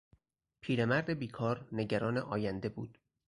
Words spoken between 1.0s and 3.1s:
بیکار نگران آینده بود.